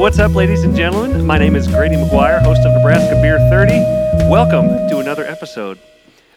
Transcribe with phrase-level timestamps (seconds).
[0.00, 1.26] What's up, ladies and gentlemen?
[1.26, 4.30] My name is Grady McGuire, host of Nebraska Beer 30.
[4.30, 5.78] Welcome to another episode.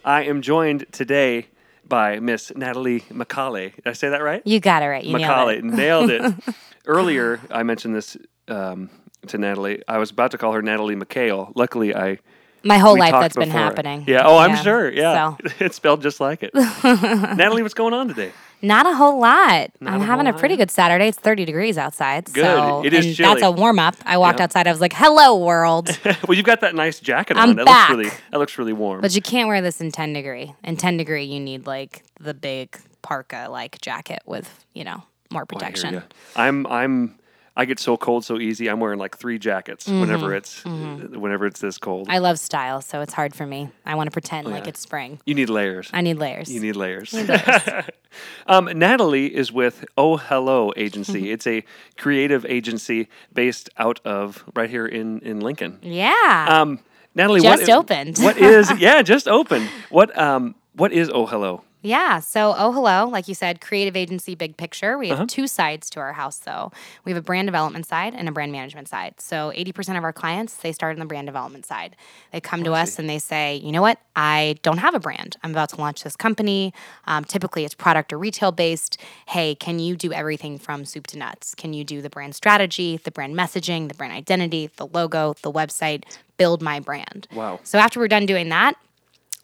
[0.03, 1.47] I am joined today
[1.87, 3.69] by Miss Natalie Macaulay.
[3.69, 4.41] Did I say that right?
[4.43, 5.05] You got it right.
[5.05, 5.61] You Macaulay.
[5.61, 6.21] nailed it.
[6.21, 6.55] Nailed it.
[6.85, 8.17] Earlier, I mentioned this
[8.49, 8.89] um,
[9.27, 9.81] to Natalie.
[9.87, 11.53] I was about to call her Natalie McHale.
[11.55, 12.19] Luckily, I.
[12.63, 14.03] My whole life that's been happening.
[14.07, 14.23] Yeah.
[14.25, 14.91] Oh, I'm sure.
[14.91, 15.37] Yeah.
[15.37, 16.53] So, it's spelled just like it.
[16.83, 18.33] Natalie, what's going on today?
[18.63, 19.69] Not a whole lot.
[19.79, 20.59] Not I'm a having a pretty lot.
[20.59, 21.09] good Saturday.
[21.09, 22.25] It's 30 degrees outside.
[22.33, 22.43] Good.
[22.43, 23.29] So, It is chilly.
[23.35, 23.95] That's a warm up.
[24.05, 24.45] I walked Yeah.
[24.45, 24.67] outside.
[24.67, 25.89] I was like, "Hello, world."
[26.27, 27.55] well, you've got that nice jacket I'm on.
[27.57, 27.89] That back.
[27.89, 28.17] looks really.
[28.31, 29.01] That looks really warm.
[29.01, 30.55] but you can't wear this in 10 degree.
[30.63, 35.41] In 10 degree, you need like the big parka like jacket with you know more
[35.41, 35.93] oh, hear protection.
[35.95, 36.01] ya.
[36.35, 36.65] I'm.
[36.67, 37.15] I'm.
[37.55, 38.67] I get so cold so easy.
[38.67, 42.07] I'm wearing like three jackets whenever it's whenever it's this cold.
[42.07, 42.15] Mm-hmm.
[42.15, 43.69] I love style, so it's hard for me.
[43.85, 44.69] I want to pretend like Oh, yeah.
[44.69, 45.19] it's spring.
[45.25, 45.89] you need layers.
[45.93, 46.51] I need layers.
[46.51, 47.13] You need layers.
[48.47, 51.31] um, Natalie is with Oh Hello Agency.
[51.31, 51.63] it's a
[51.97, 55.79] creative agency based out of right here in in Lincoln.
[55.81, 56.47] yeah.
[56.49, 56.79] Um,
[57.15, 58.17] Natalie, Just what, opened.
[58.17, 59.69] what is yeah, just opened.
[59.89, 61.61] What um what is Oh Hello?
[61.83, 62.21] Yeah.
[62.21, 63.05] So, oh, hello.
[63.07, 64.97] Like you said, creative agency, big picture.
[64.97, 65.25] We have Uh-huh.
[65.27, 66.71] two sides to our house, though.
[67.03, 69.15] We have a brand development side and a brand management side.
[69.19, 71.97] So, 80% of our clients, they start on the brand development side.
[72.31, 73.99] They come to us and they say, you know what?
[74.15, 75.35] I don't have a brand.
[75.43, 76.73] I'm about to launch this company.
[77.05, 78.97] Um, typically, it's product or retail based.
[79.27, 81.53] Hey, can you do everything from soup to nuts?
[81.53, 85.51] Can you do the brand strategy, the brand messaging, the brand identity, the logo, the
[85.51, 86.03] website?
[86.37, 87.27] Build my brand.
[87.35, 87.59] Wow.
[87.63, 88.75] So, after we're done doing that,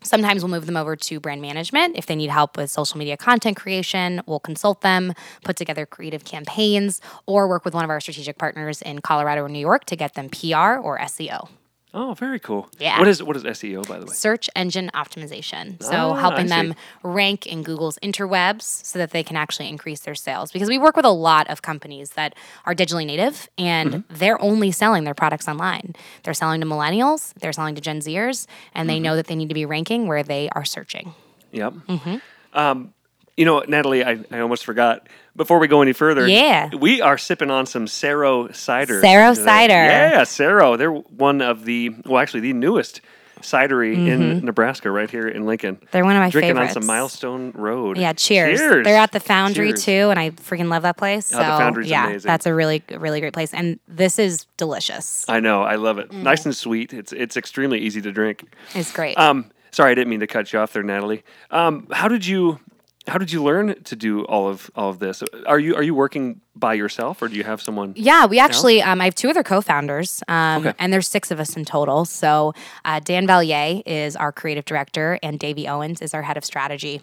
[0.02, 1.98] Sometimes we'll move them over to brand management.
[1.98, 6.24] If they need help with social media content creation, we'll consult them, put together creative
[6.24, 9.96] campaigns, or work with one of our strategic partners in Colorado or New York to
[9.96, 11.50] get them PR or SEO.
[11.92, 12.70] Oh, very cool.
[12.78, 13.00] Yeah.
[13.00, 14.14] What is what is SEO by the way?
[14.14, 15.82] Search engine optimization.
[15.82, 20.14] So, Ah, helping them rank in Google's interwebs so that they can actually increase their
[20.14, 20.52] sales.
[20.52, 22.36] Because we work with a lot of companies that
[22.66, 24.16] are digitally native and Mm-hmm.
[24.18, 25.96] they're only selling their products online.
[26.24, 28.46] They're selling to millennials, they're selling to Gen Zers,
[28.76, 28.88] and Mm-hmm.
[28.88, 31.16] they know that they need to be ranking where they are searching.
[31.54, 31.74] Yep.
[31.88, 32.16] Mm-hmm.
[32.54, 32.94] Um,
[33.40, 35.08] you know, Natalie, I, I almost forgot.
[35.36, 36.70] Before we go any further, Yeah.
[36.76, 39.00] we are sipping on some Saro cider.
[39.00, 39.46] Saro today.
[39.46, 39.74] cider.
[39.74, 40.76] Yeah, Saro.
[40.76, 43.00] They're one of the well, actually the newest
[43.42, 45.76] cidery in Nebraska, right here in Lincoln.
[45.78, 45.86] Mm-hmm.
[45.92, 46.76] They're one of my Drinking favorites.
[46.76, 47.98] on some Milestone Road.
[47.98, 48.60] Yeah, cheers.
[48.60, 48.84] Cheers.
[48.84, 49.86] They're at the Foundry Cheers.
[49.86, 51.32] too, and I freaking love that place.
[51.32, 52.28] Oh, So the Foundry's yeah, amazing.
[52.28, 53.54] that's a really, really great place.
[53.54, 55.24] And this is delicious.
[55.30, 55.64] I know.
[55.64, 56.10] I love it.
[56.10, 56.24] Mm.
[56.24, 56.92] Nice and sweet.
[56.94, 58.44] It's it's extremely easy to drink.
[58.76, 59.18] It's great.
[59.18, 61.24] Um, sorry, I didn't mean to cut you off there, Natalie.
[61.50, 62.60] Um, how did you
[63.10, 65.24] how did you learn to do all of all of this?
[65.46, 67.94] Are you are you working by yourself, or do you have someone?
[67.96, 70.74] yeah, we actually, um, I have two other co-founders, um, Okay.
[70.78, 72.06] and there's six of us in total.
[72.06, 72.54] So
[72.86, 77.02] uh, Dan Valier is our creative director, and Davey Owens is our head of strategy.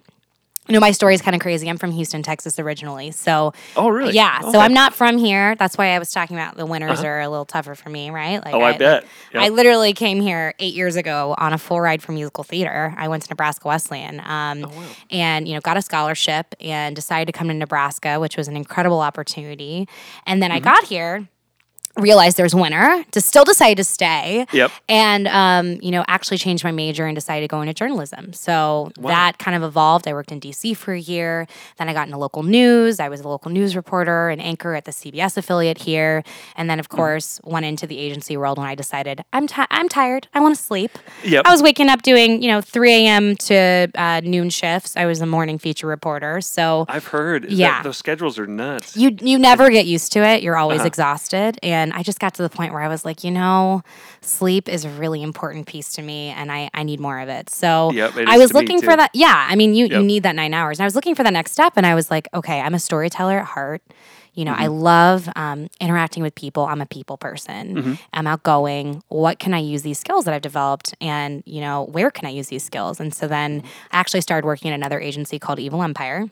[0.69, 1.69] You know, my story is kind of crazy.
[1.71, 3.11] I'm from Houston, Texas originally.
[3.13, 4.15] So, Oh, really?
[4.15, 4.41] Yeah.
[4.41, 5.55] So I'm not from here.
[5.57, 8.45] That's why I was talking about the winters are a little tougher for me, right?
[8.45, 9.05] Like Oh, I bet.
[9.35, 12.95] I literally came here eight years ago on a full ride for musical theater.
[12.97, 17.27] I went to Nebraska Wesleyan, um, Oh, and you know got a scholarship and decided
[17.27, 19.89] to come to Nebraska, which was an incredible opportunity.
[20.27, 20.65] And then I Mm-hmm.
[20.65, 21.29] got here.
[21.97, 24.47] Realized there's winter, to still decided to stay.
[24.53, 24.71] Yep.
[24.89, 28.35] And um, you know, actually changed my major and decided to go into journalism.
[28.35, 30.07] So that kind of evolved.
[30.07, 31.47] I worked in DC for a year.
[31.79, 33.01] Then I got into local news.
[33.01, 36.23] I was a local news reporter and anchor at the CBS affiliate here.
[36.57, 36.97] And then, of Mm.
[36.97, 40.29] course, went into the agency world when I decided I'm ti I'm tired.
[40.35, 40.99] I want to sleep.
[41.25, 41.47] Yep.
[41.47, 43.37] I was waking up doing you know 3 a.m.
[43.37, 44.97] to uh, noon shifts.
[44.97, 46.43] I was a morning feature reporter.
[46.43, 47.45] So I've heard.
[47.45, 47.83] that Yeah.
[47.83, 48.97] those schedules are nuts.
[48.97, 50.43] you you never get used to it.
[50.43, 50.63] You're Uh-huh.
[50.65, 53.83] always exhausted, and I just got to the point where I was like, you know,
[54.21, 57.51] sleep is a really important piece to me, and I I need more of it.
[57.51, 59.11] So Yep, it I was looking for that.
[59.15, 59.93] Yeah, I mean, you Yep.
[59.93, 61.95] you need that nine hours, and I was looking for the next step, and I
[61.95, 63.83] was like, okay, I'm a storyteller at heart.
[64.35, 64.63] You know, Mm-hmm.
[64.63, 66.67] I love um, interacting with people.
[66.67, 67.75] I'm a people person.
[67.77, 67.95] Mm-hmm.
[68.13, 69.03] I'm outgoing.
[69.09, 70.95] What can I use these skills that I've developed?
[71.01, 73.01] And, you know, where can I use these skills?
[73.01, 73.63] And so then
[73.93, 76.29] I actually started working at another agency called Evil Empire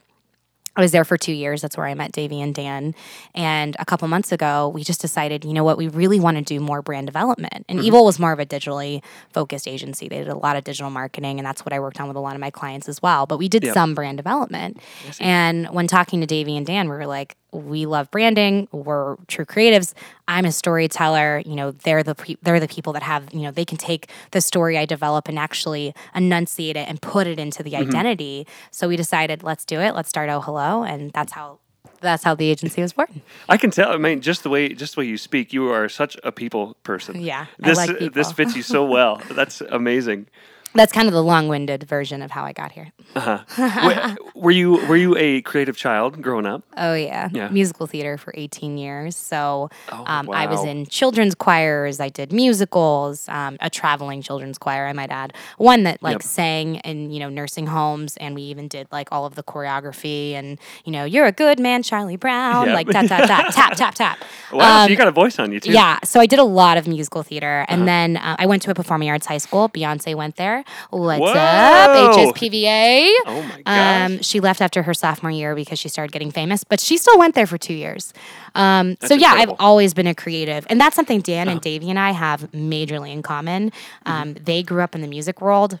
[0.77, 1.61] I was there for two years.
[1.61, 2.93] That's where I met Davey and Dan.
[3.33, 6.43] And a couple months ago, we just decided, you know what, we really want to
[6.43, 7.65] do more brand development.
[7.69, 9.01] And Evil was more of a digitally
[9.31, 10.07] focused agency.
[10.09, 12.19] They did a lot of digital marketing, and that's what I worked on with a
[12.19, 13.25] lot of my clients as well.
[13.25, 13.73] But we did Yep.
[13.73, 14.79] some brand development.
[15.19, 18.67] And when talking to Davey and Dan, we were like, we love branding.
[18.73, 19.93] We're true creatives.
[20.27, 21.41] I'm a storyteller.
[21.45, 24.09] You know, they're the pe- they're the people that have you know they can take
[24.31, 27.89] the story I develop and actually enunciate it and put it into the Mm-hmm.
[27.89, 28.47] identity.
[28.71, 29.95] So we decided, let's do it.
[29.95, 31.59] Let's start Oh Hello, and that's how
[32.01, 33.21] that's how the agency was born.
[33.49, 33.91] I can tell.
[33.91, 36.75] I mean, just the way just the way you speak, you are such a people
[36.83, 37.21] person.
[37.21, 39.21] Yeah, this like this fits you so well.
[39.31, 40.27] That's amazing.
[40.75, 42.91] That's kind of the long-winded version of how I got here.
[43.57, 46.63] Wait, were you were you a creative child growing up?
[46.77, 47.29] Oh yeah.
[47.31, 47.47] Yeah.
[47.49, 49.15] musical theater for 18 years.
[49.15, 51.99] So Oh, um, I was in children's choirs.
[51.99, 56.23] I did musicals, um, a traveling children's choir, I might add, one that like Yep.
[56.23, 60.33] sang in you know nursing homes, and we even did like all of the choreography
[60.33, 62.75] and you know you're a good man, Charlie Brown, Yep.
[62.75, 64.17] like da da da tap tap tap.
[64.51, 65.71] Wow, so Um, you got a voice on you too.
[65.71, 67.73] Yeah, so I did a lot of musical theater, Uh-huh.
[67.73, 69.69] and then uh, I went to a performing arts high school.
[69.69, 70.63] Beyonce went there.
[70.89, 71.31] What's Whoa!
[71.33, 73.09] up, HSPVA?
[73.25, 74.11] Oh my gosh.
[74.11, 77.17] Um, she left after her sophomore year because she started getting famous, but she still
[77.17, 78.13] went there for two years.
[78.55, 79.53] Um, so yeah, incredible.
[79.53, 83.11] I've always been a creative, and that's something Dan and Davey and I have majorly
[83.11, 83.71] in common.
[84.05, 85.79] Um, They grew up in the music world.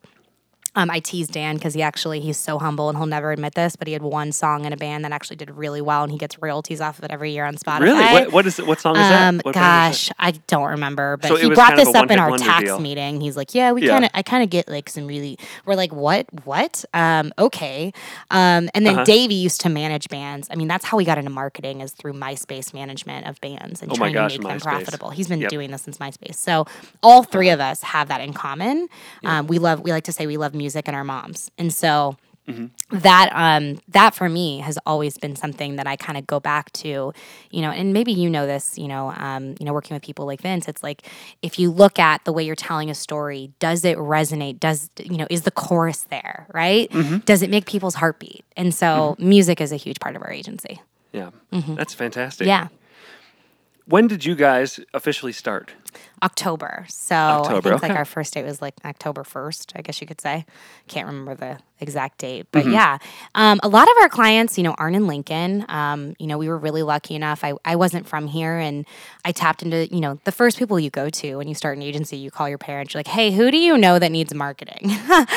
[0.75, 3.75] Um, I tease Dan because he actually he's so humble and he'll never admit this,
[3.75, 6.17] but he had one song in a band that actually did really well, and he
[6.17, 7.79] gets royalties off of it every year on Spotify.
[7.79, 8.11] Really?
[8.11, 8.67] What, what is it?
[8.67, 9.27] what song is that?
[9.29, 12.19] Um, What band is gosh, I don't remember, but So he brought this up in
[12.19, 12.79] our tax deal.
[12.79, 13.21] meeting.
[13.21, 13.91] He's like, "Yeah, we Yeah.
[13.93, 16.27] kind of, I kind of get like some really." We're like, "What?
[16.43, 17.93] What?" Um, okay.
[18.29, 18.95] Um, and Uh-huh.
[18.97, 20.49] then Davey used to manage bands.
[20.51, 23.91] I mean, that's how we got into marketing is through MySpace management of bands and
[23.91, 25.09] Oh trying gosh, to make them profitable.
[25.11, 25.49] He's been Yep.
[25.51, 26.35] doing this since MySpace.
[26.35, 26.65] So
[27.01, 28.89] all three of us have that in common.
[29.23, 32.17] Um, we love, we like to say we love music and our moms, and so
[32.47, 32.99] Mm-hmm.
[32.99, 36.71] that um that for me has always been something that I kind of go back
[36.73, 37.11] to,
[37.49, 40.27] you know, and maybe you know this, you know, um, you know, working with people
[40.27, 41.01] like Vince, it's like
[41.41, 44.59] if you look at the way you're telling a story, does it resonate?
[44.59, 46.87] Does you know, is the chorus there, right?
[46.91, 47.17] Mm-hmm.
[47.25, 48.45] Does it make people's heartbeat?
[48.55, 50.79] And so music is a huge part of our agency.
[51.13, 52.45] Yeah, that's fantastic.
[52.47, 52.49] mm-hmm.
[52.49, 52.67] Yeah.
[53.87, 55.73] When did you guys officially start?
[56.23, 56.85] October.
[56.89, 57.87] So October, I think okay.
[57.89, 60.45] like our first date was like October 1st, I guess you could say.
[60.87, 62.47] Can't remember the exact date.
[62.51, 62.73] But Mm-hmm.
[62.73, 62.97] yeah,
[63.35, 65.65] um, a lot of our clients, you know, aren't in Lincoln.
[65.69, 67.43] Um, you know, we were really lucky enough.
[67.43, 68.85] I, I wasn't from here and
[69.23, 71.83] I tapped into, you know, the first people you go to when you start an
[71.83, 74.89] agency, you call your parents, you're like, hey, who do you know that needs marketing?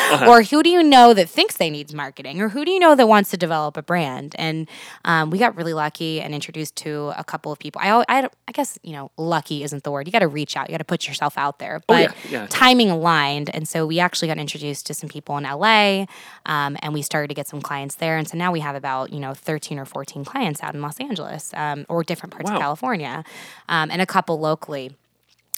[0.08, 0.30] Uh-huh.
[0.30, 2.40] or who do you know that thinks they needs marketing?
[2.40, 4.34] Or who do you know that wants to develop a brand?
[4.38, 4.68] And
[5.04, 7.80] um, we got really lucky and introduced to a couple of people.
[7.84, 10.06] I, I, I guess, you know, lucky isn't the word.
[10.06, 10.68] You got to reach out.
[10.68, 11.80] You got to put yourself out there.
[11.86, 12.46] But Oh, yeah, yeah.
[12.48, 13.50] timing aligned.
[13.54, 16.06] And so we actually got introduced to some people in LA
[16.46, 18.16] um, and we started to get some clients there.
[18.16, 20.98] And so now we have about, you know, 13 or 14 clients out in Los
[21.00, 22.56] Angeles um, or different parts Wow.
[22.56, 23.24] of California
[23.68, 24.96] um, and a couple locally.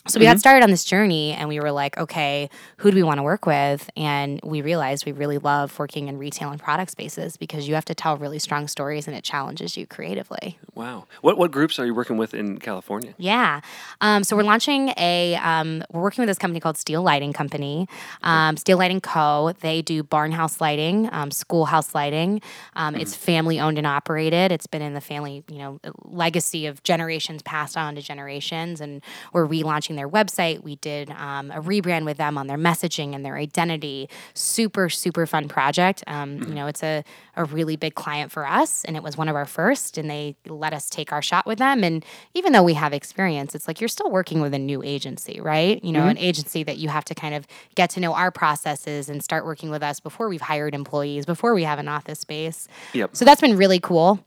[0.08, 0.32] So we Mm-hmm.
[0.32, 2.48] got started on this journey and we were like, okay,
[2.78, 3.90] who do we want to work with?
[3.98, 7.84] And we realized we really love working in retail and product spaces because you have
[7.84, 10.58] to tell really strong stories and it challenges you creatively.
[10.74, 11.06] Wow.
[11.20, 13.14] What what groups are you working with in California?
[13.18, 13.60] Yeah.
[14.00, 17.86] Um, so we're launching a, um, we're working with this company called Steel Lighting Company,
[18.22, 19.52] um, Steel Lighting Co.
[19.60, 22.40] They do barn house lighting, um, schoolhouse lighting.
[22.74, 24.50] Um, It's family owned and operated.
[24.50, 28.80] It's been in the family, you know, legacy of generations passed on to generations.
[28.80, 29.02] And
[29.34, 30.62] we're relaunching their website.
[30.62, 34.08] We did um, a rebrand with them on their messaging and their identity.
[34.34, 36.02] Super, super fun project.
[36.06, 37.04] Um, You know, it's a,
[37.36, 40.36] a really big client for us, and it was one of our first, and they
[40.46, 41.84] let us take our shot with them.
[41.84, 42.04] And
[42.34, 45.82] even though we have experience, it's like you're still working with a new agency, right?
[45.84, 49.08] You know, an agency that you have to kind of get to know our processes
[49.08, 52.68] and start working with us before we've hired employees, before we have an office space.
[52.92, 53.16] Yep.
[53.16, 54.24] So that's been really cool.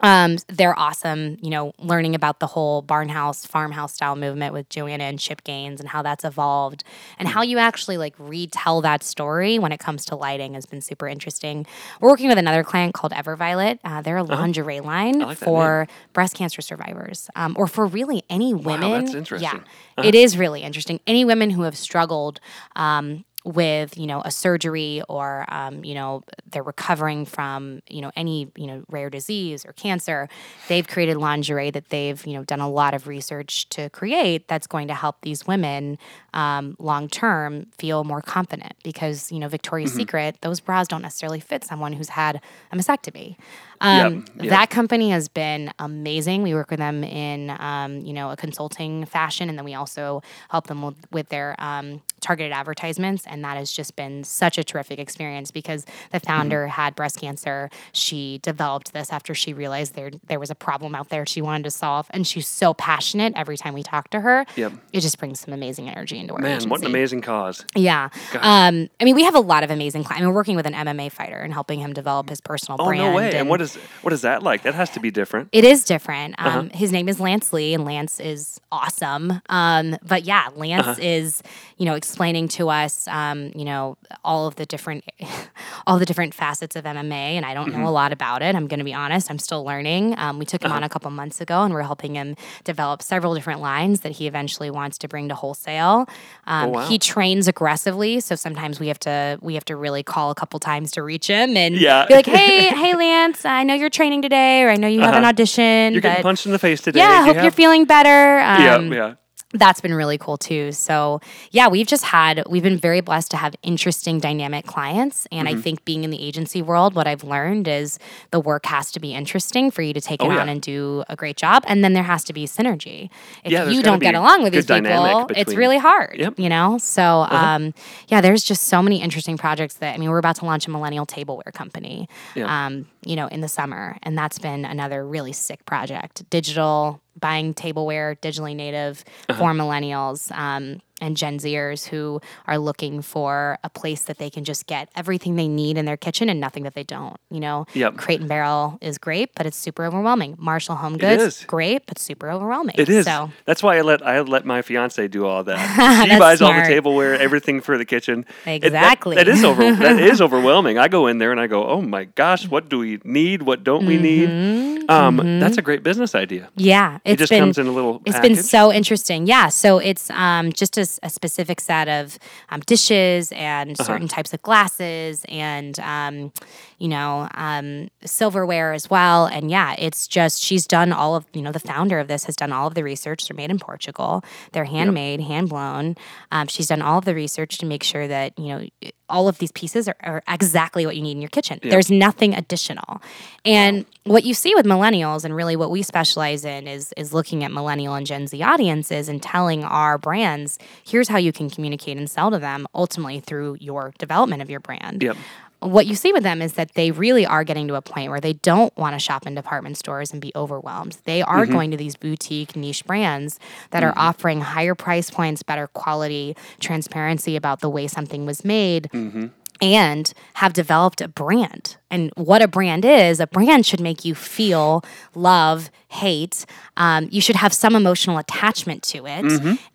[0.00, 5.04] Um, they're awesome, you know, learning about the whole barnhouse, farmhouse style movement with Joanna
[5.04, 6.84] and Chip Gaines and how that's evolved
[7.18, 10.80] and how you actually like retell that story when it comes to lighting has been
[10.80, 11.66] super interesting.
[12.00, 13.78] We're working with another client called Everviolet.
[13.84, 18.52] Uh, they're a lingerie line like for breast cancer survivors um, or for really any
[18.52, 18.90] women.
[18.90, 19.64] Wow, that's interesting.
[19.96, 21.00] Yeah, it is really interesting.
[21.06, 22.40] Any women who have struggled
[22.76, 28.10] um, with you know a surgery or um, you know they're recovering from you know
[28.16, 30.28] any you know rare disease or cancer,
[30.68, 34.66] they've created lingerie that they've you know done a lot of research to create that's
[34.66, 35.98] going to help these women
[36.34, 41.40] um, long term feel more confident because you know Victoria's Secret those bras don't necessarily
[41.40, 42.40] fit someone who's had
[42.72, 43.36] a mastectomy.
[43.80, 44.50] Um, Yep, yep.
[44.50, 46.42] That company has been amazing.
[46.42, 50.22] We work with them in, um, you know, a consulting fashion, and then we also
[50.48, 54.64] help them with, with their um, targeted advertisements, and that has just been such a
[54.64, 57.68] terrific experience because the founder had breast cancer.
[57.92, 61.64] She developed this after she realized there there was a problem out there she wanted
[61.64, 63.32] to solve, and she's so passionate.
[63.36, 64.72] Every time we talk to her, Yep.
[64.92, 67.64] it just brings some amazing energy into our Man, what an amazing cause.
[67.74, 68.08] Yeah.
[68.34, 70.20] Um, I mean, we have a lot of amazing clients.
[70.20, 72.86] I mean, we're working with an MMA fighter and helping him develop his personal Oh
[72.86, 73.02] brand.
[73.04, 73.36] no way!
[73.38, 74.62] And what is what is that like?
[74.62, 75.48] That has to be different.
[75.52, 76.34] It is different.
[76.38, 76.68] Um, Uh-huh.
[76.72, 79.40] His name is Lance Lee, and Lance is awesome.
[79.48, 81.00] Um, but yeah, Lance Uh-huh.
[81.00, 81.42] is,
[81.78, 85.04] you know, explaining to us, um, you know, all of the different,
[85.86, 87.82] all the different facets of MMA, and I don't Mm-hmm.
[87.82, 88.54] know a lot about it.
[88.54, 89.30] I'm going to be honest.
[89.30, 90.18] I'm still learning.
[90.18, 90.78] Um, we took him Uh-huh.
[90.78, 94.26] on a couple months ago, and we're helping him develop several different lines that he
[94.26, 96.06] eventually wants to bring to wholesale.
[96.46, 96.86] Um, Oh, wow.
[96.88, 100.60] He trains aggressively, so sometimes we have to we have to really call a couple
[100.60, 102.04] times to reach him and Yeah.
[102.06, 105.14] be like, hey, hey, Lance, I know you're training today, or I know you have
[105.14, 105.28] an Uh-huh.
[105.30, 105.92] audition.
[105.94, 106.98] You're getting punched in the face today.
[107.00, 108.38] yeah, I you hope you're have- feeling better.
[108.38, 109.14] Yeah, Um, yeah.
[109.54, 110.72] That's been really cool too.
[110.72, 111.20] So,
[111.50, 115.26] yeah, we've just had, we've been very blessed to have interesting, dynamic clients.
[115.32, 115.58] And Mm-hmm.
[115.58, 117.98] I think being in the agency world, what I've learned is
[118.30, 120.40] the work has to be interesting for you to take Oh, it yeah.
[120.40, 121.64] on and do a great job.
[121.66, 123.10] And then there has to be synergy.
[123.44, 126.28] If Yeah, you don't get along with these people, dynamic it's really hard, Yep.
[126.32, 126.42] Uh-huh.
[126.42, 126.78] you know?
[126.78, 127.74] So, um,
[128.08, 130.70] yeah, there's just so many interesting projects that, I mean, we're about to launch a
[130.70, 132.66] millennial tableware company, Yeah.
[132.66, 133.96] um, you know, in the summer.
[134.02, 136.28] And that's been another really sick project.
[136.30, 139.38] Digital, buying tableware, digitally native Uh-huh.
[139.38, 140.30] for millennials.
[140.36, 144.88] Um, and Gen Zers who are looking for a place that they can just get
[144.94, 147.16] everything they need in their kitchen and nothing that they don't.
[147.30, 147.96] You know, Yep.
[147.96, 150.36] Crate and Barrel is great, but it's super overwhelming.
[150.38, 151.44] Marshall Home Goods, is.
[151.46, 152.76] great, but super overwhelming.
[152.78, 153.04] It is.
[153.06, 155.58] So That's why I let I let my fiance do all that.
[156.04, 158.24] She That's buys all the tableware, everything for the kitchen.
[158.46, 159.16] It- that- Exactly.
[159.16, 159.62] that is over.
[159.74, 160.78] That is overwhelming.
[160.78, 163.42] I go in there and I go, "Oh my gosh, what do we need?
[163.42, 164.02] What don't we Mm-hmm.
[164.02, 166.50] need?" Um, That's a great business idea.
[166.56, 168.02] Yeah, It just been, comes in a little.
[168.04, 169.26] It's been so interesting.
[169.26, 172.18] Yeah, so it's um, just a, s- a specific set of
[172.50, 173.84] um, dishes and Uh-huh.
[173.84, 176.32] certain types of glasses and um,
[176.78, 179.26] you know um, silverware as well.
[179.26, 182.36] And yeah, it's just she's done all of you know the founder of this has
[182.36, 183.26] done all of the research.
[183.28, 184.22] They're made in Portugal.
[184.52, 185.96] They're handmade, hand blown.
[186.32, 188.66] Um, she's done all of the research to make sure that you know
[189.08, 191.58] all of these pieces are, are exactly what you need in your kitchen.
[191.62, 193.02] There's nothing additional.
[193.44, 197.44] And what you see with millennials and really what we specialize in is is looking
[197.44, 201.96] at millennial and Gen Z audiences and telling our brands, here's how you can communicate
[201.96, 205.02] and sell to them ultimately through your development of your brand.
[205.02, 205.16] Yep.
[205.60, 208.20] What you see with them is that they really are getting to a point where
[208.20, 210.98] they don't want to shop in department stores and be overwhelmed.
[211.04, 211.52] They are mm-hmm.
[211.52, 213.40] going to these boutique niche brands
[213.70, 214.00] that are mm-hmm.
[214.00, 219.28] offering higher price points, better quality, transparency about the way something was made mm-hmm.
[219.64, 221.76] And have developed a brand.
[221.90, 226.44] And what a brand is, a brand should make you feel love, hate.
[226.76, 229.24] Um, you should have some emotional attachment to it.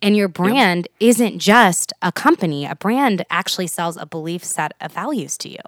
[0.02, 4.92] And your brand isn't just a company, a brand actually sells a belief set of
[4.92, 5.64] values to you.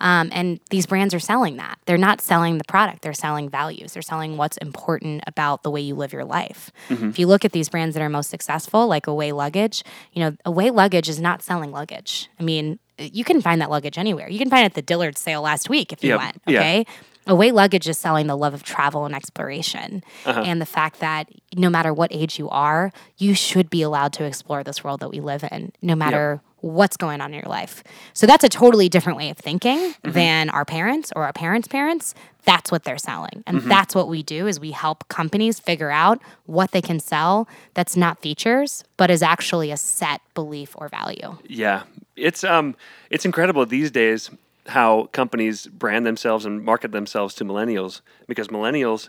[0.00, 1.78] Um, and these brands are selling that.
[1.84, 3.92] They're not selling the product, they're selling values.
[3.92, 6.70] They're selling what's important about the way you live your life.
[7.10, 9.84] If you look at these brands that are most successful, like Away Luggage,
[10.14, 12.28] you know, Away Luggage is not selling luggage.
[12.38, 14.28] I mean, you can find that luggage anywhere.
[14.28, 16.18] You can find it at the Dillard sale last week if you Yep.
[16.18, 16.42] went.
[16.48, 16.84] Okay.
[17.26, 20.40] Away luggage is selling the love of travel and exploration Uh-huh.
[20.44, 24.24] and the fact that no matter what age you are, you should be allowed to
[24.24, 27.82] explore this world that we live in, no matter what's going on in your life.
[28.12, 30.12] So that's a totally different way of thinking Mm-hmm.
[30.12, 32.14] than our parents or our parents' parents.
[32.44, 33.42] That's what they're selling.
[33.46, 33.68] And Mm-hmm.
[33.68, 37.96] that's what we do is we help companies figure out what they can sell that's
[37.96, 41.36] not features, but is actually a set belief or value.
[41.46, 41.82] Yeah,
[42.16, 42.76] it's um,
[43.10, 44.30] it's incredible these days
[44.66, 49.08] how companies brand themselves and market themselves to millennials because millennials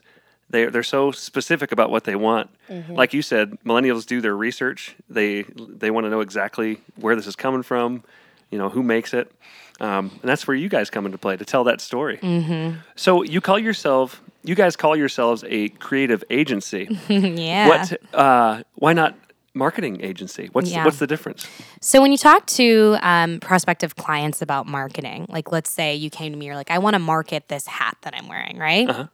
[0.52, 2.50] they they're so specific about what they want.
[2.90, 4.96] Like you said, millennials do their research.
[5.10, 8.04] They they want to know exactly where this is coming from,
[8.50, 9.32] you know, who makes it,
[9.80, 12.18] um, and that's where you guys come into play to tell that story.
[12.18, 12.78] Mm-hmm.
[12.96, 16.88] So you call yourself, you guys call yourselves a creative agency.
[17.10, 17.68] yeah.
[17.68, 18.14] What?
[18.14, 19.16] Uh, why not?
[19.54, 20.50] Marketing agency.
[20.54, 20.86] What's Yeah.
[20.86, 21.46] what's the difference?
[21.82, 26.32] So when you talk to um, prospective clients about marketing, like let's say you came
[26.32, 28.90] to me, you're like, I want to market this hat that I'm wearing, right?
[28.90, 29.08] Uh-huh.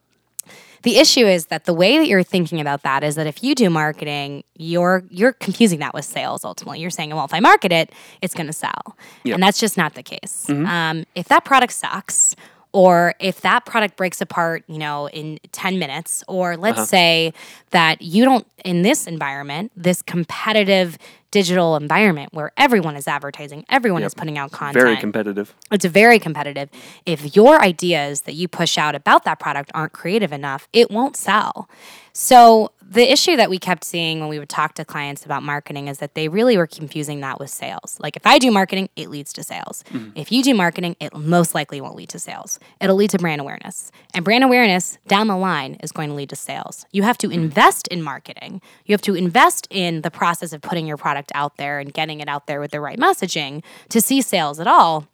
[0.87, 3.53] The issue is that the way that you're thinking about that is that if you
[3.55, 6.45] do marketing, you're you're confusing that with sales.
[6.45, 7.91] Ultimately, you're saying, well, if I market it,
[8.21, 9.33] it's going to sell, Yep.
[9.35, 10.49] and that's just not the case.
[10.49, 12.35] Um, if that product sucks,
[12.77, 16.85] or if that product breaks apart, you know, in 10 minutes, or let's uh-huh.
[16.85, 17.33] say
[17.71, 20.99] that you don't, in this environment, this competitive
[21.31, 24.77] digital environment where everyone is advertising, everyone is putting out content.
[24.77, 25.55] It's very competitive.
[25.71, 26.69] It's very competitive.
[27.07, 31.17] If your ideas that you push out about that product aren't creative enough, it won't
[31.17, 31.67] sell.
[32.13, 35.87] So the issue that we kept seeing when we would talk to clients about marketing
[35.87, 37.97] is that they really were confusing that with sales.
[37.99, 39.83] Like if I do marketing, it leads to sales.
[39.91, 40.11] Mm-hmm.
[40.15, 42.59] If you do marketing, it most likely won't lead to sales.
[42.79, 43.91] It'll lead to brand awareness.
[44.13, 46.85] And brand awareness down the line is going to lead to sales.
[46.91, 47.41] You have to mm-hmm.
[47.41, 48.61] invest in marketing.
[48.85, 52.21] You have to invest in the process of putting your product out there and getting
[52.21, 55.07] it out there with the right messaging to see sales at all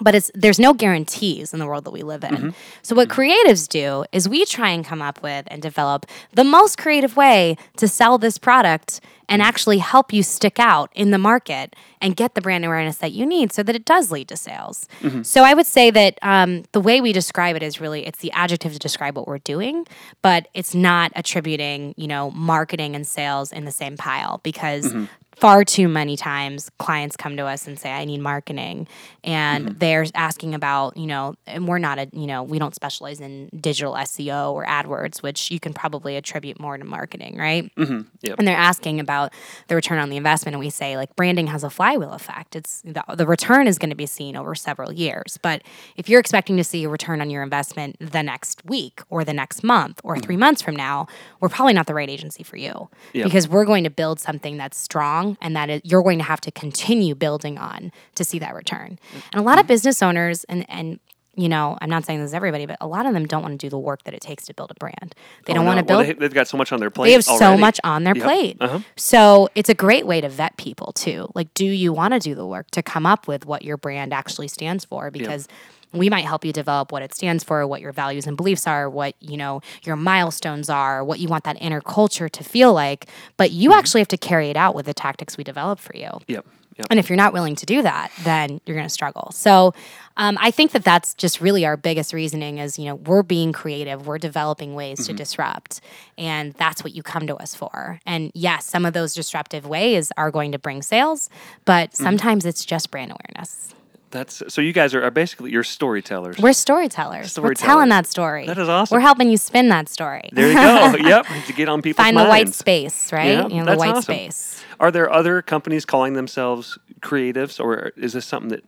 [0.00, 2.30] but it's there's no guarantees in the world that we live in.
[2.30, 2.48] Mm-hmm.
[2.82, 6.78] So what creatives do is we try and come up with and develop the most
[6.78, 9.48] creative way to sell this product and mm-hmm.
[9.48, 13.24] actually help you stick out in the market and get the brand awareness that you
[13.24, 14.86] need so that it does lead to sales.
[15.00, 15.22] Mm-hmm.
[15.22, 18.32] So I would say that um, the way we describe it is really it's the
[18.32, 19.86] adjective to describe what we're doing,
[20.22, 24.92] but it's not attributing you know marketing and sales in the same pile because
[25.36, 28.86] far too many times clients come to us and say i need marketing.
[29.22, 29.78] And mm-hmm.
[29.78, 33.48] they're asking about you know and we're not a you know we don't specialize in
[33.58, 37.74] digital seo or adwords which you can probably attribute more to marketing right?
[37.76, 38.02] Mm-hmm.
[38.22, 38.38] Yep.
[38.38, 39.32] and they're asking about
[39.68, 42.56] the return on the investment and we say like branding has a flywheel effect.
[42.56, 45.38] It's the, the return is going to be seen over several years.
[45.40, 45.62] But
[45.96, 49.32] if you're expecting to see a return on your investment the next week or the
[49.32, 50.40] next month or three mm-hmm.
[50.40, 51.06] months from now
[51.40, 52.88] we're probably not the right agency for you.
[53.12, 53.24] Yep.
[53.24, 56.40] because we're going to build something that's strong and that it, you're going to have
[56.42, 58.98] to continue building on to see that return
[59.32, 61.00] and a lot of business owners and and
[61.36, 63.58] you know, I'm not saying this is everybody, but a lot of them don't want
[63.58, 65.16] to do the work that it takes to build a brand.
[65.46, 67.08] They Oh, don't want to build Well, they, they've got so much on their plate.
[67.08, 68.24] they have so much on their Yep.
[68.24, 68.56] plate.
[68.60, 68.78] Uh-huh.
[68.94, 71.26] So it's a great way to vet people too.
[71.34, 74.12] Like, do you want to do the work to come up with what your brand
[74.14, 75.10] actually stands for?
[75.10, 75.48] Because
[75.94, 78.88] we might help you develop what it stands for, what your values and beliefs are,
[78.90, 83.06] what you know your milestones are, what you want that inner culture to feel like.
[83.36, 83.78] But you Mm-hmm.
[83.78, 86.10] actually have to carry it out with the tactics we develop for you.
[86.28, 86.46] Yep.
[86.76, 86.86] Yep.
[86.90, 89.30] And if you're not willing to do that, then you're going to struggle.
[89.32, 89.74] So
[90.16, 93.52] um, I think that that's just really our biggest reasoning is, you know, we're being
[93.52, 95.06] creative, we're developing ways Mm-hmm.
[95.12, 95.80] to disrupt.
[96.18, 98.00] And that's what you come to us for.
[98.06, 101.30] And yes, some of those disruptive ways are going to bring sales,
[101.64, 102.02] but Mm-hmm.
[102.02, 103.72] sometimes it's just brand awareness.
[104.14, 104.60] That's so.
[104.60, 106.38] You guys are, are basically you're storytellers.
[106.38, 107.24] We're storytellers.
[107.24, 107.58] We're Storytellers.
[107.66, 108.46] telling that story.
[108.46, 108.94] That is awesome.
[108.94, 110.30] We're helping you spin that story.
[110.32, 110.94] there you go.
[111.08, 111.26] yep.
[111.46, 113.26] To get on people's Find the white space, right?
[113.26, 114.02] Yeah, you know, the that's white awesome.
[114.02, 114.62] space.
[114.78, 118.64] Are there other companies calling themselves creatives, or is this something that?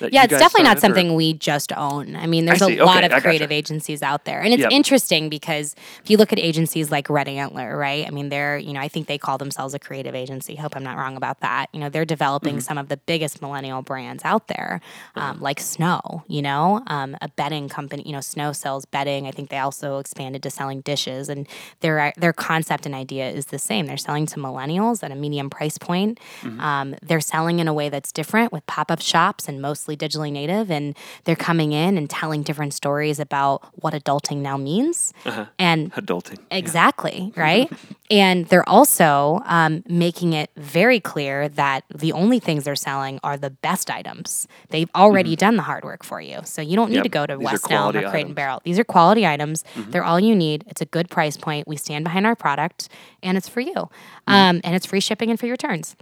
[0.00, 2.14] Yeah, it's definitely not started, or- something we just own.
[2.16, 2.78] I mean, there's see.
[2.78, 3.22] a lot Okay, I of gotcha.
[3.22, 4.40] creative agencies out there.
[4.40, 4.72] And it's Yep.
[4.72, 8.06] interesting because if you look at agencies like Red Antler, right?
[8.06, 10.54] I mean, they're, you know, I think they call themselves a creative agency.
[10.56, 11.66] Hope I'm not wrong about that.
[11.72, 12.60] You know, they're developing Mm-hmm.
[12.60, 14.80] some of the biggest millennial brands out there,
[15.16, 18.02] um, like Snowe, you know, um, a bedding company.
[18.06, 19.26] You know, Snowe sells bedding.
[19.26, 21.28] I think they also expanded to selling dishes.
[21.28, 21.46] And
[21.80, 23.86] their, their concept and idea is the same.
[23.86, 26.18] They're selling to millennials at a medium price point.
[26.42, 26.60] Mm-hmm.
[26.60, 30.30] Um, they're selling in a way that's different with pop up shops and mostly digitally
[30.32, 30.70] native.
[30.70, 35.12] And they're coming in and telling different stories about what adulting now means.
[35.24, 35.46] Uh-huh.
[35.58, 36.38] And adulting.
[36.50, 37.70] Exactly, right?
[38.10, 43.36] and they're also um, making it very clear that the only things they're selling are
[43.36, 44.46] the best items.
[44.70, 46.40] They've already done the hard work for you.
[46.44, 46.98] So you don't need Mm-hmm.
[46.98, 47.02] Yep.
[47.04, 48.14] to go to These West Elm or Crate items.
[48.18, 48.26] Mm-hmm.
[48.26, 48.60] and Barrel.
[48.64, 49.64] These are quality items.
[49.76, 50.64] They're all you need.
[50.66, 51.68] It's a good price point.
[51.68, 52.88] We stand behind our product
[53.22, 53.72] and it's for you.
[53.74, 54.32] Mm-hmm.
[54.32, 55.94] Um, and it's free shipping and free returns.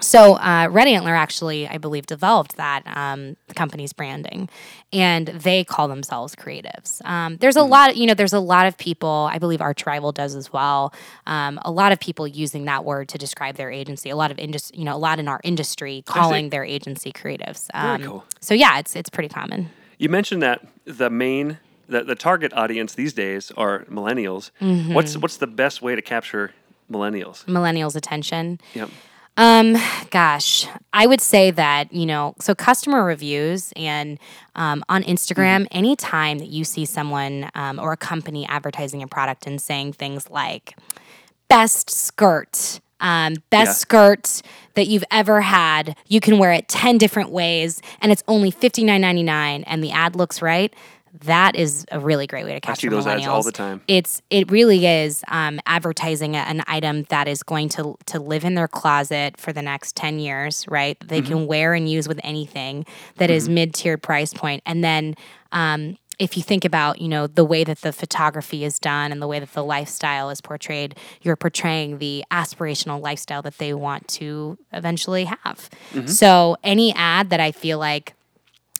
[0.00, 4.48] So uh, Red Antler actually, I believe, developed that um, the company's branding,
[4.92, 7.04] and they call themselves creatives.
[7.04, 9.28] Um, there's a lot, you know, there's a lot of people.
[9.30, 10.92] I believe Archrival does as well.
[11.26, 14.10] Um, a lot of people using that word to describe their agency.
[14.10, 17.68] A lot of industry, you know, a lot in our industry calling their agency creatives.
[17.72, 18.24] Um, cool.
[18.40, 19.70] So yeah, it's it's pretty common.
[19.98, 24.50] You mentioned that the main the, the target audience these days are millennials.
[24.60, 24.94] Mm-hmm.
[24.94, 26.52] What's what's the best way to capture
[26.90, 27.44] millennials?
[27.44, 28.60] Millennials' attention.
[28.74, 28.90] Yep.
[29.36, 29.76] Um,
[30.10, 34.18] gosh, I would say that, you know, so customer reviews and
[34.54, 39.46] um, on Instagram, anytime that you see someone um, or a company advertising a product
[39.46, 40.76] and saying things like
[41.48, 43.72] best skirt, um, best Yeah.
[43.72, 44.42] skirt
[44.74, 49.64] that you've ever had, you can wear it 10 different ways and it's only $59.99
[49.66, 50.72] and the ad looks right.
[51.22, 53.18] That is a really great way to capture see those millennials.
[53.18, 53.80] ads all the time.
[53.86, 58.54] It's it really is um, advertising an item that is going to to live in
[58.54, 60.98] their closet for the next ten years, right?
[61.00, 61.28] They Mm-hmm.
[61.32, 62.84] can wear and use with anything
[63.16, 65.14] that is mid tiered price point, and then.
[65.52, 69.20] Um, if you think about, you know, the way that the photography is done and
[69.20, 74.06] the way that the lifestyle is portrayed, you're portraying the aspirational lifestyle that they want
[74.06, 75.68] to eventually have.
[75.92, 76.06] Mm-hmm.
[76.06, 78.14] So any ad that I feel like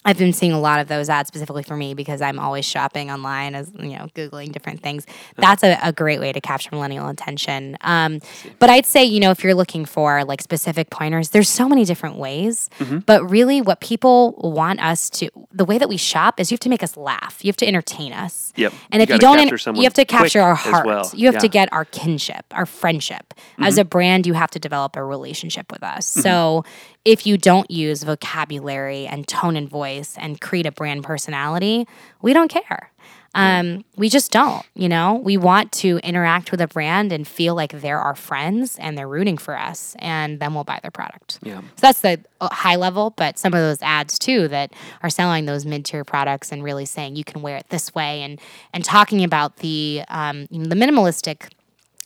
[0.04, 3.10] I've been seeing a lot of those ads specifically for me because I'm always shopping
[3.10, 5.06] online as you know googling different things.
[5.36, 7.76] That's a, a great way to capture millennial attention.
[7.80, 8.20] Um,
[8.58, 11.84] but I'd say you know if you're looking for like specific pointers, there's so many
[11.84, 12.68] different ways.
[12.78, 12.98] Mm-hmm.
[12.98, 16.60] But really, what people want us to the way that we shop is you have
[16.60, 17.44] to make us laugh.
[17.44, 18.52] You have to entertain us.
[18.56, 18.72] Yep.
[18.92, 20.86] And if you don't, en- you have to capture our as heart.
[20.86, 21.10] well.
[21.14, 21.48] You have to Yeah.
[21.48, 21.52] Mm-hmm.
[21.52, 23.34] get our kinship, our friendship.
[23.58, 26.06] As a brand, you have to develop a relationship with us.
[26.06, 26.64] So
[27.04, 31.86] if you don't use vocabulary and tone and voice and create a brand personality,
[32.22, 32.90] we don't care.
[33.36, 35.14] Um, we just don't, you know.
[35.14, 39.08] We want to interact with a brand and feel like they're our friends and they're
[39.08, 41.40] rooting for us, and then we'll buy their product.
[41.42, 41.58] Yeah.
[41.60, 45.46] So that's the uh, high level, but some of those ads too that are selling
[45.46, 48.40] those mid tier products and really saying you can wear it this way, and
[48.72, 51.50] and talking about the um, you know, the minimalistic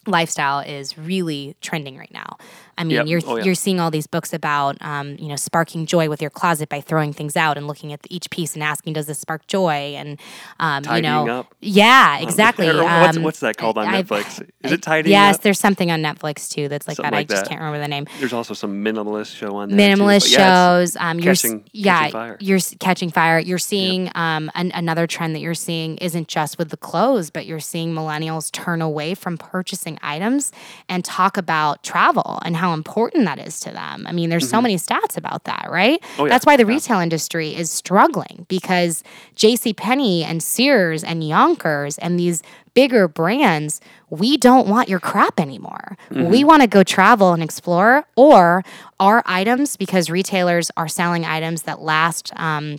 [0.07, 2.39] lifestyle is really trending right now.
[2.79, 3.07] I mean, Yep.
[3.09, 3.45] you're Oh, yeah.
[3.45, 6.81] you're seeing all these books about um, you know sparking joy with your closet by
[6.81, 9.95] throwing things out and looking at each piece and asking, does this spark joy?
[9.97, 10.19] And
[10.61, 11.55] um, you know, up.
[11.61, 12.69] yeah, exactly.
[12.69, 14.41] Or what's, Um, what's that called on I've- Netflix?
[14.65, 15.43] Is it tidying up Yes, up?
[15.43, 17.17] there's something on Netflix too that's like Something that.
[17.17, 17.49] like I just that.
[17.51, 19.97] can't remember the name There's also some minimalist show on there.
[19.97, 20.39] minimalist yeah,
[20.79, 20.97] shows.
[20.97, 22.37] Um, you're catching, yeah, catching fire.
[22.41, 23.39] you're catching fire.
[23.39, 27.47] You're seeing um, an, another trend that you're seeing isn't just with the clothes, but
[27.47, 30.53] you're seeing millennials turn away from purchasing items
[30.89, 34.07] and talk about travel and how important that is to them.
[34.07, 36.01] I mean, there's so many stats about that, right?
[36.01, 36.21] Mm-hmm.
[36.21, 36.31] Oh, yeah.
[36.31, 36.75] That's why the Yeah.
[36.75, 39.03] retail industry is struggling because
[39.35, 39.73] J.C.
[39.75, 42.43] Penney and Sears and Younkers and these
[42.75, 45.97] bigger brands, we don't want your crap anymore.
[46.11, 46.31] Mm-hmm.
[46.31, 48.63] We want to go travel and explore, or
[49.01, 52.33] our items, because retailers are selling items that last.
[52.37, 52.79] Um,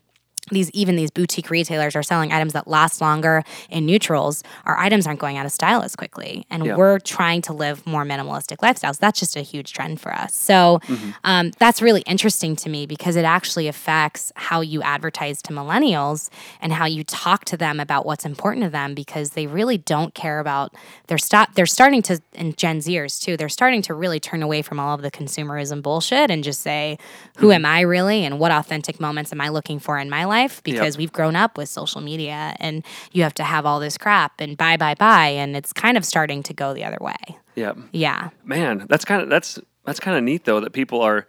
[0.52, 4.44] these even these boutique retailers are selling items that last longer in neutrals.
[4.66, 6.76] Our items aren't going out of style as quickly, and Yeah.
[6.76, 8.98] we're trying to live more minimalistic lifestyles.
[9.00, 10.34] That's just a huge trend for us.
[10.36, 11.10] So Mm-hmm.
[11.24, 16.30] um, that's really interesting to me because it actually affects how you advertise to millennials
[16.62, 20.14] and how you talk to them about what's important to them because they really don't
[20.14, 20.74] care about.
[21.08, 21.54] They're stop.
[21.56, 23.38] They're starting to, and Gen Zers too.
[23.38, 26.98] They're starting to really turn away from all of the consumerism bullshit and just say,
[27.38, 27.52] "Who Mm-hmm.
[27.56, 30.98] am I really, and what authentic moments am I looking for in my life?" Because
[30.98, 34.56] we've grown up with social media, and you have to have all this crap and
[34.58, 37.16] buy, buy, buy, and it's kind of starting to go the other way.
[37.56, 37.74] yeah.
[37.92, 38.30] Yeah.
[38.46, 41.28] Man, that's kind of that's that's kind of neat though that people are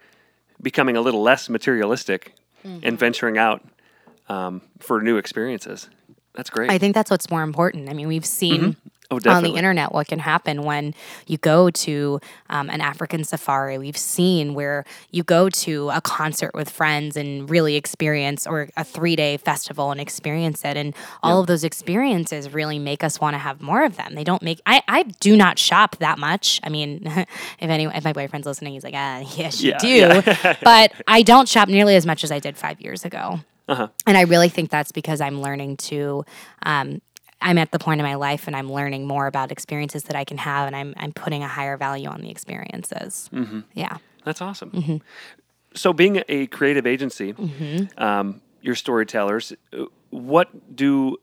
[0.61, 2.85] becoming a little less materialistic Mm-hmm.
[2.87, 3.63] and venturing out
[4.29, 5.89] um, for new experiences.
[6.35, 6.69] That's great.
[6.69, 7.89] I think that's what's more important.
[7.89, 8.75] I mean, we've seen
[9.11, 10.93] Oh, on the internet what can happen when
[11.27, 12.19] you go to
[12.49, 13.77] um, an African safari.
[13.77, 18.83] We've seen where you go to a concert with friends and really experience, or a
[18.85, 20.77] three day festival and experience it.
[20.77, 24.15] And all of those experiences really make us want to have more of them.
[24.15, 26.59] They don't make, I, I do not shop that much.
[26.63, 27.27] I mean, if
[27.59, 29.87] anyone, if my boyfriend's listening, he's like, ah, yes, you Yeah, do.
[29.89, 30.55] yeah.
[30.63, 33.41] but I don't shop nearly as much as I did five years ago.
[33.67, 33.87] Uh-huh.
[34.05, 36.25] And I really think that's because I'm learning to,
[36.63, 37.01] um,
[37.41, 40.23] I'm at the point in my life and I'm learning more about experiences that I
[40.23, 43.29] can have and I'm, I'm putting a higher value on the experiences.
[43.33, 43.61] Mm-hmm.
[43.73, 43.97] Yeah.
[44.23, 44.71] That's awesome.
[44.71, 44.97] Mm-hmm.
[45.73, 47.33] So, being a creative agency,
[47.97, 51.17] um, your storytellers, uh, what do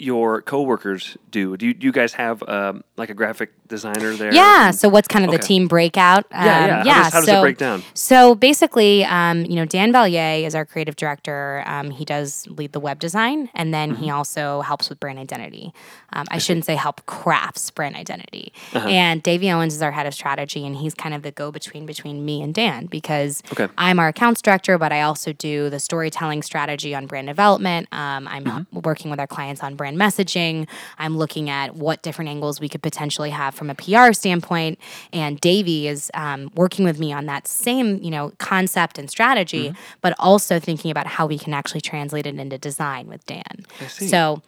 [0.00, 1.56] your coworkers do?
[1.56, 4.32] Do you, do you guys have um, like a graphic designer there?
[4.34, 4.70] Yeah.
[4.72, 6.24] So what's kind of the team breakout?
[6.32, 6.92] Um, Yeah, yeah.
[6.94, 7.82] How does- how does it so, break down?
[7.94, 11.62] So basically, um, you know, Dan Valier is our creative director.
[11.66, 14.02] Um, he does lead the web design, and then Mm-hmm.
[14.04, 15.72] he also helps with brand identity.
[16.12, 18.52] Um, I shouldn't say help crafts brand identity.
[18.74, 18.88] Uh-huh.
[18.88, 21.86] And Davey Owens is our head of strategy, and he's kind of the go between
[21.86, 23.68] between me and Dan because Okay.
[23.78, 27.86] I'm our accounts director, but I also do the storytelling strategy on brand development.
[27.92, 28.80] Um, I'm Mm-hmm.
[28.80, 30.68] working with our clients on brand messaging.
[30.98, 34.78] I'm looking at what different angles we could potentially have from a PR standpoint.
[35.12, 39.50] And Davey is um, working with me on that same, you know, concept and strategy,
[39.70, 39.80] Mm-hmm.
[40.00, 43.64] but also thinking about how we can actually translate it into design with Dan.
[43.88, 44.42] So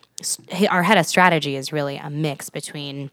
[0.71, 3.11] our head of strategy is really a mix between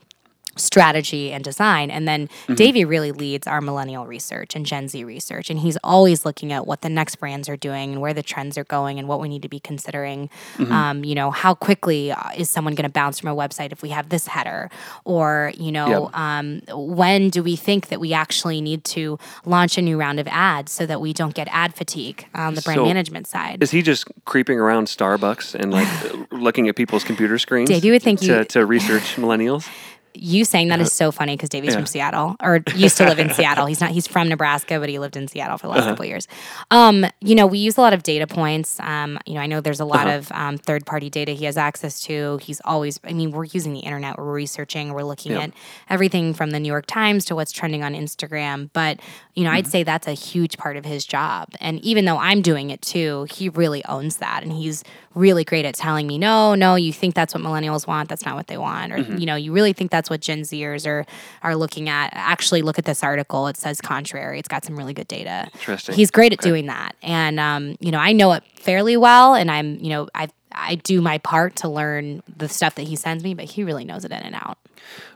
[0.59, 1.89] strategy and design.
[1.91, 2.55] And then Mm-hmm.
[2.55, 5.49] Davey really leads our millennial research and Gen Z research.
[5.49, 8.57] And he's always looking at what the next brands are doing and where the trends
[8.57, 10.29] are going and what we need to be considering.
[10.57, 10.71] Mm-hmm.
[10.71, 13.81] Um, you know, how quickly uh, is someone going to bounce from a website if
[13.81, 14.69] we have this header?
[15.05, 16.15] Or, you know, Yep.
[16.19, 20.27] um, when do we think that we actually need to launch a new round of
[20.27, 23.61] ads so that we don't get ad fatigue on the brand So, management side?
[23.63, 25.87] Is he just creeping around Starbucks and like
[26.31, 27.69] looking at people's computer screens?
[27.69, 29.67] Dave, you would think to, you- to research millennials.
[30.13, 33.31] you saying that is so funny because Davey's from Seattle or used to live in
[33.33, 33.65] Seattle.
[33.65, 33.91] He's not.
[33.91, 36.27] He's from Nebraska, but he lived in Seattle for the last couple of years.
[36.71, 38.79] Um, you know, we use a lot of data points.
[38.79, 41.57] Um, you know, I know there's a lot of um, third party data he has
[41.57, 42.37] access to.
[42.41, 42.99] He's always.
[43.03, 44.17] I mean, we're using the internet.
[44.17, 44.93] We're researching.
[44.93, 45.51] We're looking at
[45.89, 48.69] everything from the New York Times to what's trending on Instagram.
[48.73, 48.99] But
[49.35, 51.49] you know, I'd say that's a huge part of his job.
[51.61, 54.83] And even though I'm doing it too, he really owns that, and he's
[55.19, 58.09] really great at telling me, no, no, you think that's what millennials want.
[58.09, 58.91] That's not what they want.
[58.93, 61.05] Or, you know, you really think that's what Gen Zers are,
[61.43, 62.09] are looking at.
[62.13, 63.47] Actually, look at this article.
[63.47, 64.39] It says contrary.
[64.39, 65.49] It's got some really good data.
[65.53, 65.95] Interesting.
[65.95, 66.95] He's great at doing that.
[67.03, 69.35] And, um, you know, I know it fairly well.
[69.35, 72.95] And I'm, you know, I, I do my part to learn the stuff that he
[72.95, 74.57] sends me, but he really knows it in and out.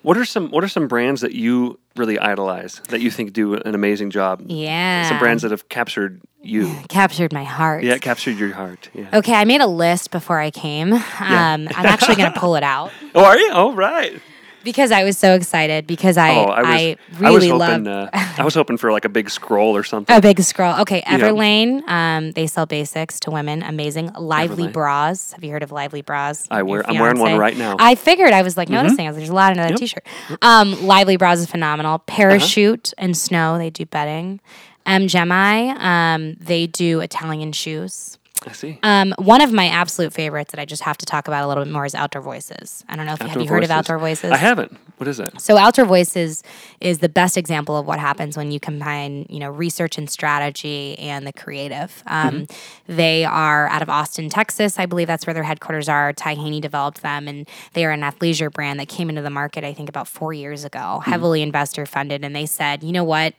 [0.02, 3.54] What are some What are some brands that you really idolize that you think do
[3.56, 4.44] an amazing job?
[4.48, 5.10] Yeah.
[5.10, 6.74] Some brands that have captured you.
[6.90, 7.84] captured my heart.
[7.84, 8.90] Yeah, captured your heart.
[8.94, 9.10] Yeah.
[9.14, 10.94] Okay, I made a list before I came.
[10.94, 13.52] Um, I'm actually going to pull it out Oh, are you?
[13.54, 14.20] Oh, right.
[14.64, 16.70] Because I was so excited because I oh, I was.
[16.70, 16.98] I
[17.28, 17.84] I was really hoping.
[17.84, 20.16] love Uh, I was hoping for like a big scroll or something.
[20.16, 20.80] a big scroll.
[20.82, 21.20] Okay, Yeah.
[21.20, 21.88] Everlane.
[21.88, 23.62] Um, they sell basics to women.
[23.64, 24.12] Amazing.
[24.14, 24.74] Lively Everlane.
[24.74, 25.34] bras.
[25.34, 26.48] Have you heard of Lively bras?
[26.50, 27.76] I wear- I'm wearing one right now.
[27.80, 29.06] I figured I was like noticing.
[29.06, 30.06] I was like, there's a lot under that t-shirt.
[30.42, 32.00] Um, Lively bras is phenomenal.
[32.00, 33.58] Parachute and Snowe.
[33.58, 34.40] They do bedding.
[34.86, 35.78] M.Gemi.
[35.80, 38.18] Um, they do Italian shoes.
[38.48, 38.80] I see.
[38.84, 41.64] Um, one of my absolute favorites that I just have to talk about a little
[41.64, 42.84] bit more is Outdoor Voices.
[42.90, 44.32] I don't know if you have Outdoor you heard of Outdoor Voices.
[44.32, 44.78] I haven't.
[44.98, 45.42] What is that?
[45.42, 46.44] So Outdoor Voices
[46.80, 50.98] is the best example of what happens when you combine, you know, research and strategy
[51.00, 52.04] and the creative.
[52.08, 52.48] Um,
[52.88, 54.78] They are out of Austin, Texas.
[54.78, 56.14] I believe that's where their headquarters are.
[56.14, 59.64] Ty Haney developed them, and they are an athleisure brand that came into the market,
[59.64, 62.24] I think, about four years ago, heavily investor funded.
[62.24, 63.34] And they said, you know what?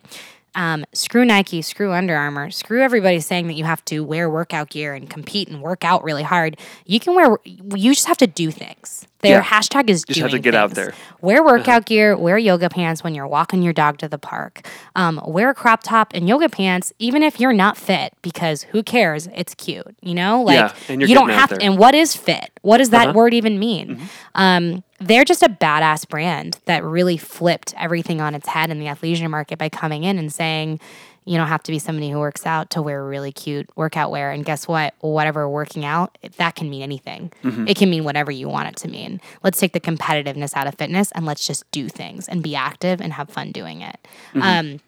[0.54, 4.70] Um, screw Nike, screw Under Armour, screw everybody saying that you have to wear workout
[4.70, 6.58] gear and compete and work out really hard.
[6.86, 9.06] You can wear, you just have to do things.
[9.24, 9.44] Their Yeah.
[9.44, 10.94] hashtag is Just have to get out there.
[11.20, 14.66] Wear workout gear, wear yoga pants when you're walking your dog to the park.
[14.94, 18.82] Um, wear a crop top and yoga pants, even if you're not fit, because who
[18.82, 19.28] cares?
[19.34, 20.42] It's cute, you know.
[20.42, 21.60] Like Yeah, and you don't have to.
[21.62, 22.50] And what is fit?
[22.62, 23.06] What does Uh-huh.
[23.06, 23.88] that word even mean?
[23.96, 24.04] Mm-hmm.
[24.36, 28.86] Um, they're just a badass brand that really flipped everything on its head in the
[28.86, 30.80] athleisure market by coming in and saying.
[31.24, 34.30] You don't have to be somebody who works out to wear really cute workout wear.
[34.30, 34.94] And guess what?
[35.00, 37.32] Whatever working out, that can mean anything.
[37.42, 37.68] Mm-hmm.
[37.68, 39.20] It can mean whatever you want it to mean.
[39.42, 43.00] Let's take the competitiveness out of fitness and let's just do things and be active
[43.00, 43.98] and have fun doing it.
[44.34, 44.42] Mm-hmm.
[44.42, 44.80] Um,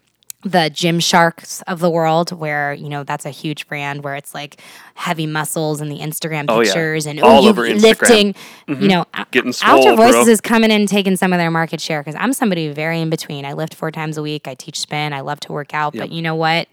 [0.46, 4.32] the gym sharks of the world where you know that's a huge brand where it's
[4.32, 4.60] like
[4.94, 6.66] heavy muscles and the instagram Oh, yeah.
[6.66, 7.82] pictures and All oh, over you Instagram.
[7.82, 8.34] lifting
[8.68, 8.80] mm-hmm.
[8.82, 9.96] you know Getting swole, bro.
[9.96, 13.00] voices is coming in and taking some of their market share because i'm somebody very
[13.00, 13.44] in between.
[13.44, 14.46] I lift four times a week.
[14.46, 15.12] I teach spin.
[15.12, 15.94] I love to work out.
[15.94, 16.68] But you know what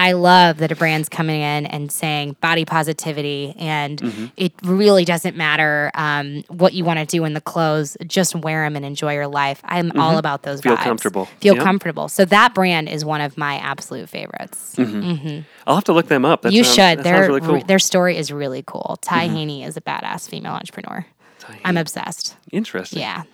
[0.00, 4.26] I love that a brand's coming in and saying body positivity, and Mm-hmm.
[4.36, 7.96] it really doesn't matter um, what you want to do in the clothes.
[8.06, 9.60] Just wear them and enjoy your life.
[9.64, 10.68] I'm all about those Mm-hmm.
[10.68, 10.84] Feel vibes.
[10.84, 11.24] comfortable.
[11.40, 11.62] Feel Yeah.
[11.64, 12.08] comfortable.
[12.08, 14.76] So that brand is one of my absolute favorites.
[14.78, 16.42] I'll have to look them up.
[16.42, 17.04] That you sounds, should.
[17.04, 17.54] Their really cool.
[17.56, 17.66] Mm-hmm.
[17.66, 18.98] their story is really cool.
[19.02, 21.04] Ty Haney is a badass female entrepreneur.
[21.64, 22.36] I'm obsessed.
[22.52, 23.00] Interesting.
[23.00, 23.24] Yeah.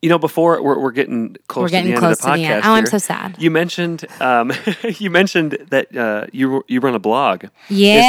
[0.00, 2.42] You know, before we're, we're getting close We're getting to the close end of the
[2.42, 2.54] the podcast.
[2.56, 2.64] end.
[2.66, 3.36] Oh, I'm so sad.
[3.40, 4.52] You mentioned um,
[4.98, 7.44] you mentioned that uh, you you run a blog.
[7.44, 8.00] Is Yeah.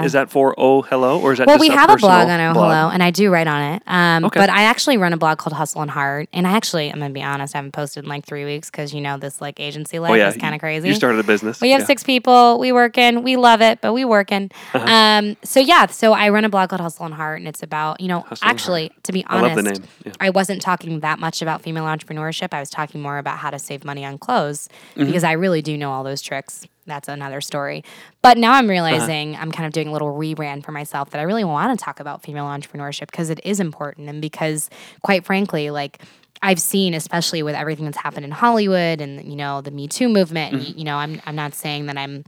[0.00, 2.40] that, is that for Oh Hello or is that Well, we have a blog on
[2.40, 3.82] Oh Hello, and I do write on it.
[3.86, 4.40] Um, Okay.
[4.40, 7.12] But I actually run a blog called Hustle and Heart, and I actually, I'm gonna
[7.12, 9.98] be honest, I haven't posted in like three weeks because you know this like agency
[9.98, 10.88] life Oh yeah, is kind of crazy.
[10.88, 11.60] You started a business.
[11.60, 11.86] We have yeah.
[11.86, 12.58] six people.
[12.58, 13.22] We working.
[13.22, 14.50] We love it, but we working.
[14.72, 14.86] Uh-huh.
[14.90, 18.00] Um, so yeah, so I run a blog called Hustle and Heart, and it's about
[18.00, 20.12] you know Hustle actually to be I honest, the name, yeah.
[20.20, 22.48] I wasn't talking that much about female entrepreneurship.
[22.52, 25.06] I was talking more about how to save money on clothes Mm-hmm.
[25.06, 26.66] because I really do know all those tricks.
[26.86, 27.82] That's another story.
[28.22, 28.58] But now Uh-huh.
[28.58, 31.76] I'm realizing I'm kind of doing a little rebrand for myself that I really want
[31.78, 34.68] to talk about female entrepreneurship because it is important and because
[35.02, 36.00] quite frankly, like
[36.42, 40.08] I've seen, especially with everything that's happened in Hollywood and you know the Me Too
[40.08, 40.54] movement.
[40.54, 40.66] Mm-hmm.
[40.66, 42.24] And, you know, I'm I'm not saying that I'm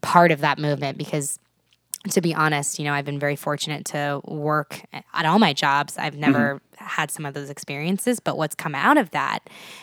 [0.00, 1.38] part of that movement because
[2.10, 4.80] to be honest, you know, I've been very fortunate to work
[5.12, 5.98] at all my jobs.
[5.98, 9.40] I've never had some of those experiences, but what's come out of that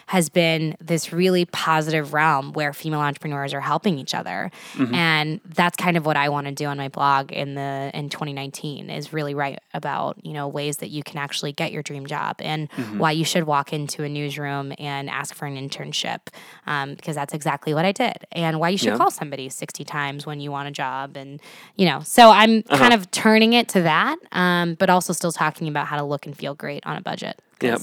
[0.08, 4.52] has been this really positive realm where female entrepreneurs are helping each other.
[4.94, 8.10] And that's kind of what I want to do on my blog in the in
[8.10, 12.06] 2019 is really write about, you know, ways that you can actually get your dream
[12.08, 16.20] job and why you should walk into a newsroom and ask for an internship
[16.66, 18.26] um, because that's exactly what I did.
[18.32, 18.98] And why you should Yeah.
[18.98, 21.40] call somebody 60 times when you want a job and
[21.76, 22.78] you know so i'm Uh-huh.
[22.78, 26.26] kind of turning it to that um, but also still talking about how to look
[26.26, 27.40] and feel great on a budget.
[27.62, 27.82] Yep.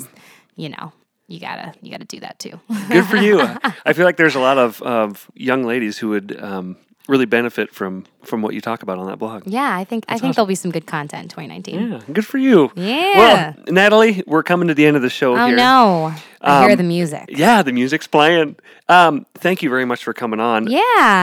[0.57, 0.93] you know
[1.27, 3.41] you gotta you gotta do that too Good for you.
[3.87, 6.77] I feel like there's a lot of, of young ladies who would um,
[7.09, 9.43] really benefit from from what you talk about on that blog.
[9.47, 11.91] Yeah, I think I think there'll be some good content in 2019.
[11.93, 12.71] Yeah, good for you.
[12.77, 13.17] Yeah.
[13.19, 15.57] Well, Natalie, we're coming to the end of the show Oh here.
[15.57, 17.25] no, I hear Um, the music.
[17.29, 18.57] Yeah, the music's playing.
[18.89, 20.67] Um, thank you very much for coming on.
[20.69, 20.79] Yeah.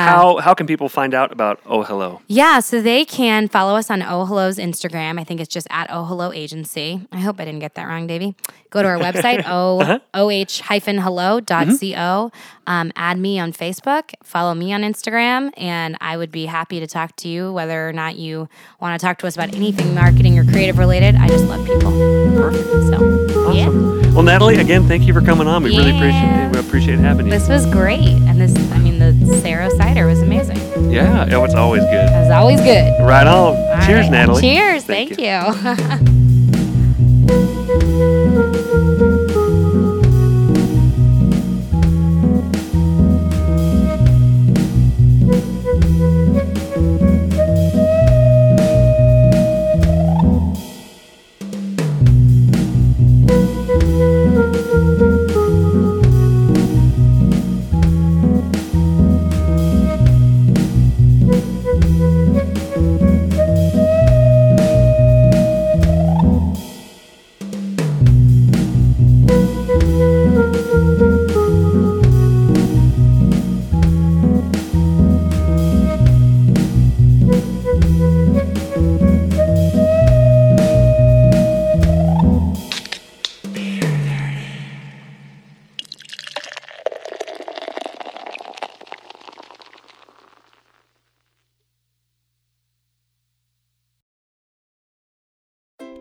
[0.10, 2.22] How how can people find out about Oh Hello?
[2.28, 5.20] Yeah, so they can follow us on Oh Hello's Instagram.
[5.20, 7.08] I think it's just at Oh Hello Agency.
[7.12, 8.36] I hope I didn't get that wrong, Davey.
[8.72, 10.00] Go to our website, Uh-huh.
[10.16, 12.32] oh oh-hello.co.
[12.68, 16.88] Um, add me on Facebook, follow me on Instagram, and I would be happy to
[16.88, 18.48] talk to you whether or not you
[18.80, 21.16] want to talk to us about anything marketing or creative related.
[21.16, 21.92] I just love people.
[22.38, 22.68] Perfect.
[22.90, 24.01] So, yeah.
[24.14, 25.64] Well, Natalie, again, thank you for coming on.
[25.64, 26.52] We really appreciate Yeah.
[26.52, 27.32] we appreciate having you.
[27.32, 28.00] This was great.
[28.28, 30.58] And this, I mean, the Saro cider was amazing.
[30.58, 32.10] It yeah, oh, it's always good.
[32.12, 32.92] was always good.
[33.02, 33.56] Right on.
[33.56, 34.12] All Cheers, right.
[34.12, 34.42] Natalie.
[34.42, 34.84] Cheers.
[34.84, 36.18] Thank Thank, you.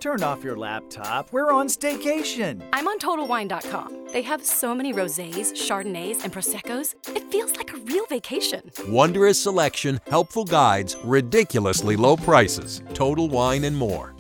[0.01, 1.31] Turn off your laptop.
[1.31, 2.63] We're on staycation.
[2.73, 4.07] I'm on TotalWine.com.
[4.15, 6.95] They have so many rosés, chardonnays, and proseccos.
[7.15, 8.63] It feels like a real vacation.
[8.89, 12.81] Wondrous selection, helpful guides, ridiculously low prices.
[12.95, 14.15] Total Wine and more.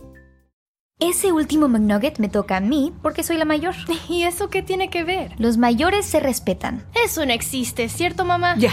[1.02, 3.74] Ese último McNugget me toca a mí porque soy la mayor.
[4.10, 5.32] ¿Y eso qué tiene que ver?
[5.38, 6.84] Los mayores se respetan.
[6.94, 8.54] Eso no existe, ¿cierto, mamá?
[8.58, 8.72] Ya,